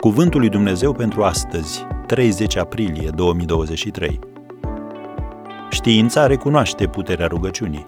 Cuvântul 0.00 0.40
lui 0.40 0.48
Dumnezeu 0.48 0.92
pentru 0.92 1.22
astăzi, 1.22 1.86
30 2.06 2.56
aprilie 2.56 3.10
2023. 3.10 4.18
Știința 5.70 6.26
recunoaște 6.26 6.86
puterea 6.86 7.26
rugăciunii. 7.26 7.86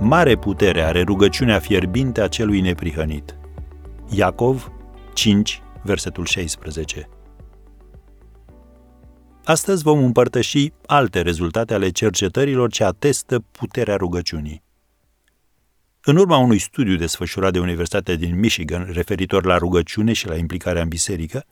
Mare 0.00 0.36
putere 0.36 0.82
are 0.82 1.02
rugăciunea 1.02 1.58
fierbinte 1.58 2.20
a 2.20 2.28
celui 2.28 2.60
neprihănit. 2.60 3.36
Iacov 4.10 4.72
5, 5.14 5.62
versetul 5.82 6.24
16. 6.24 7.08
Astăzi 9.44 9.82
vom 9.82 10.04
împărtăși 10.04 10.72
alte 10.86 11.20
rezultate 11.20 11.74
ale 11.74 11.90
cercetărilor 11.90 12.70
ce 12.70 12.84
atestă 12.84 13.44
puterea 13.50 13.96
rugăciunii. 13.96 14.65
În 16.08 16.16
urma 16.16 16.36
unui 16.36 16.58
studiu 16.58 16.96
desfășurat 16.96 17.52
de 17.52 17.58
Universitatea 17.58 18.16
din 18.16 18.38
Michigan 18.38 18.88
referitor 18.92 19.44
la 19.44 19.56
rugăciune 19.56 20.12
și 20.12 20.26
la 20.26 20.36
implicarea 20.36 20.82
în 20.82 20.88
biserică, 20.88 21.44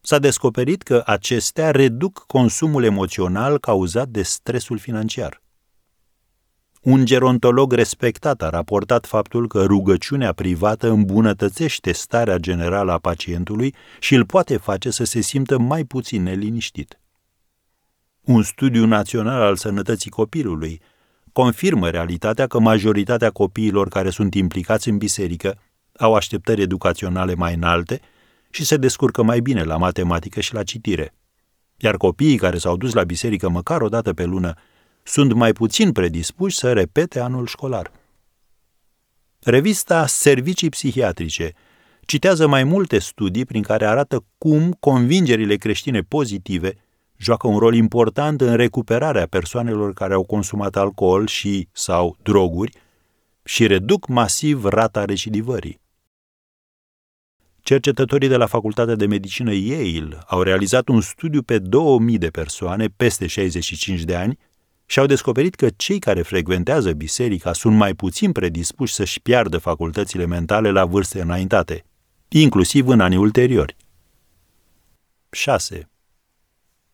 s-a 0.00 0.18
descoperit 0.18 0.82
că 0.82 1.02
acestea 1.06 1.70
reduc 1.70 2.24
consumul 2.26 2.84
emoțional 2.84 3.58
cauzat 3.58 4.08
de 4.08 4.22
stresul 4.22 4.78
financiar. 4.78 5.42
Un 6.82 7.04
gerontolog 7.04 7.72
respectat 7.72 8.42
a 8.42 8.48
raportat 8.48 9.06
faptul 9.06 9.48
că 9.48 9.64
rugăciunea 9.64 10.32
privată 10.32 10.88
îmbunătățește 10.88 11.92
starea 11.92 12.36
generală 12.36 12.92
a 12.92 12.98
pacientului 12.98 13.74
și 13.98 14.14
îl 14.14 14.24
poate 14.24 14.56
face 14.56 14.90
să 14.90 15.04
se 15.04 15.20
simtă 15.20 15.58
mai 15.58 15.84
puțin 15.84 16.22
neliniștit. 16.22 17.00
Un 18.20 18.42
studiu 18.42 18.86
național 18.86 19.40
al 19.40 19.56
sănătății 19.56 20.10
copilului 20.10 20.80
confirmă 21.42 21.90
realitatea 21.90 22.46
că 22.46 22.58
majoritatea 22.58 23.30
copiilor 23.30 23.88
care 23.88 24.10
sunt 24.10 24.34
implicați 24.34 24.88
în 24.88 24.98
biserică 24.98 25.58
au 25.98 26.14
așteptări 26.14 26.62
educaționale 26.62 27.34
mai 27.34 27.54
înalte 27.54 28.00
și 28.50 28.64
se 28.64 28.76
descurcă 28.76 29.22
mai 29.22 29.40
bine 29.40 29.62
la 29.62 29.76
matematică 29.76 30.40
și 30.40 30.54
la 30.54 30.62
citire. 30.62 31.14
Iar 31.76 31.96
copiii 31.96 32.36
care 32.36 32.58
s-au 32.58 32.76
dus 32.76 32.92
la 32.92 33.02
biserică 33.02 33.48
măcar 33.48 33.80
o 33.80 33.88
dată 33.88 34.12
pe 34.12 34.24
lună 34.24 34.54
sunt 35.02 35.32
mai 35.32 35.52
puțin 35.52 35.92
predispuși 35.92 36.56
să 36.56 36.72
repete 36.72 37.20
anul 37.20 37.46
școlar. 37.46 37.92
Revista 39.40 40.06
Servicii 40.06 40.68
Psihiatrice 40.68 41.52
citează 42.00 42.46
mai 42.46 42.64
multe 42.64 42.98
studii 42.98 43.44
prin 43.44 43.62
care 43.62 43.86
arată 43.86 44.24
cum 44.38 44.76
convingerile 44.80 45.56
creștine 45.56 46.00
pozitive 46.00 46.76
joacă 47.18 47.46
un 47.46 47.58
rol 47.58 47.74
important 47.74 48.40
în 48.40 48.56
recuperarea 48.56 49.26
persoanelor 49.26 49.92
care 49.92 50.14
au 50.14 50.24
consumat 50.24 50.76
alcool 50.76 51.26
și 51.26 51.68
sau 51.72 52.16
droguri 52.22 52.72
și 53.44 53.66
reduc 53.66 54.06
masiv 54.06 54.64
rata 54.64 55.04
recidivării. 55.04 55.80
Cercetătorii 57.60 58.28
de 58.28 58.36
la 58.36 58.46
Facultatea 58.46 58.94
de 58.94 59.06
Medicină 59.06 59.52
Yale 59.54 60.18
au 60.26 60.42
realizat 60.42 60.88
un 60.88 61.00
studiu 61.00 61.42
pe 61.42 61.58
2000 61.58 62.18
de 62.18 62.28
persoane 62.28 62.86
peste 62.86 63.26
65 63.26 64.00
de 64.00 64.14
ani 64.14 64.38
și 64.86 64.98
au 64.98 65.06
descoperit 65.06 65.54
că 65.54 65.68
cei 65.76 65.98
care 65.98 66.22
frecventează 66.22 66.92
biserica 66.92 67.52
sunt 67.52 67.76
mai 67.76 67.94
puțin 67.94 68.32
predispuși 68.32 68.94
să-și 68.94 69.20
piardă 69.20 69.58
facultățile 69.58 70.26
mentale 70.26 70.70
la 70.70 70.84
vârste 70.84 71.20
înaintate, 71.20 71.84
inclusiv 72.28 72.88
în 72.88 73.00
anii 73.00 73.18
ulteriori. 73.18 73.76
6. 75.30 75.88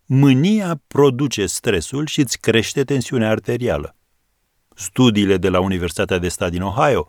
Mânia 0.06 0.80
produce 0.86 1.47
stresul 1.47 2.06
și 2.06 2.20
îți 2.20 2.38
crește 2.38 2.84
tensiunea 2.84 3.30
arterială. 3.30 3.97
Studiile 4.74 5.36
de 5.36 5.48
la 5.48 5.60
Universitatea 5.60 6.19
de 6.19 6.28
Stat 6.28 6.50
din 6.50 6.62
Ohio 6.62 7.08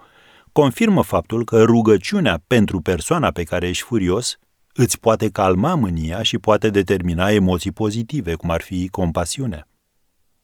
confirmă 0.52 1.04
faptul 1.04 1.46
că 1.46 1.64
rugăciunea 1.64 2.44
pentru 2.48 2.82
persoana 2.82 3.32
pe 3.32 3.44
care 3.44 3.68
ești 3.68 3.84
furios 3.84 4.40
îți 4.74 5.00
poate 5.00 5.30
calma 5.30 5.76
mânia 5.76 6.22
și 6.22 6.38
poate 6.38 6.70
determina 6.70 7.32
emoții 7.32 7.72
pozitive, 7.72 8.36
cum 8.36 8.50
ar 8.50 8.62
fi 8.62 8.88
compasiunea. 8.90 9.68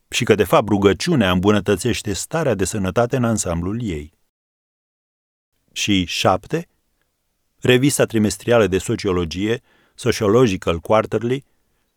Și 0.09 0.23
că, 0.23 0.35
de 0.35 0.43
fapt, 0.43 0.67
rugăciunea 0.67 1.31
îmbunătățește 1.31 2.13
starea 2.13 2.55
de 2.55 2.65
sănătate 2.65 3.15
în 3.15 3.23
ansamblul 3.23 3.81
ei. 3.83 4.13
Și 5.71 6.05
șapte, 6.05 6.67
revista 7.59 8.05
trimestrială 8.05 8.67
de 8.67 8.77
sociologie, 8.77 9.61
Sociological 9.95 10.79
Quarterly, 10.79 11.45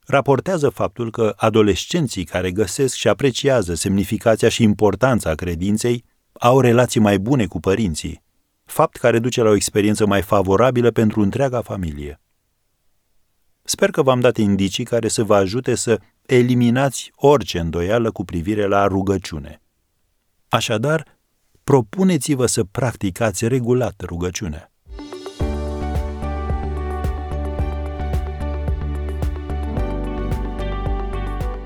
raportează 0.06 0.68
faptul 0.68 1.10
că 1.10 1.34
adolescenții 1.36 2.24
care 2.24 2.50
găsesc 2.50 2.94
și 2.94 3.08
apreciază 3.08 3.74
semnificația 3.74 4.48
și 4.48 4.62
importanța 4.62 5.34
credinței 5.34 6.04
au 6.32 6.60
relații 6.60 7.00
mai 7.00 7.18
bune 7.18 7.46
cu 7.46 7.60
părinții, 7.60 8.22
fapt 8.64 8.96
care 8.96 9.18
duce 9.18 9.42
la 9.42 9.48
o 9.48 9.54
experiență 9.54 10.06
mai 10.06 10.22
favorabilă 10.22 10.90
pentru 10.90 11.20
întreaga 11.20 11.60
familie. 11.60 12.20
Sper 13.62 13.90
că 13.90 14.02
v-am 14.02 14.20
dat 14.20 14.36
indicii 14.36 14.84
care 14.84 15.08
să 15.08 15.24
vă 15.24 15.34
ajute 15.34 15.74
să 15.74 16.00
eliminați 16.26 17.10
orice 17.14 17.58
îndoială 17.58 18.10
cu 18.10 18.24
privire 18.24 18.66
la 18.66 18.86
rugăciune. 18.86 19.62
Așadar, 20.48 21.18
propuneți-vă 21.64 22.46
să 22.46 22.64
practicați 22.64 23.48
regulat 23.48 24.00
rugăciunea. 24.00 24.73